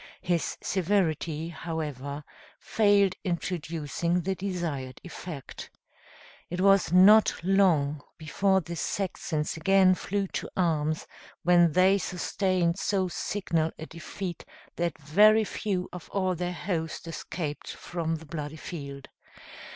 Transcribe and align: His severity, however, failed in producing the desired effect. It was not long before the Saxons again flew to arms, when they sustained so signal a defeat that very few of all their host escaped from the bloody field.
His 0.23 0.57
severity, 0.63 1.49
however, 1.49 2.23
failed 2.59 3.13
in 3.23 3.37
producing 3.37 4.21
the 4.21 4.33
desired 4.33 4.99
effect. 5.03 5.69
It 6.49 6.59
was 6.59 6.91
not 6.91 7.35
long 7.43 8.01
before 8.17 8.61
the 8.61 8.75
Saxons 8.75 9.57
again 9.57 9.93
flew 9.93 10.25
to 10.29 10.49
arms, 10.57 11.05
when 11.43 11.73
they 11.73 11.99
sustained 11.99 12.79
so 12.79 13.09
signal 13.09 13.73
a 13.77 13.85
defeat 13.85 14.43
that 14.75 14.97
very 14.97 15.43
few 15.43 15.87
of 15.93 16.09
all 16.09 16.33
their 16.33 16.51
host 16.53 17.07
escaped 17.07 17.69
from 17.71 18.15
the 18.15 18.25
bloody 18.25 18.55
field. 18.55 19.07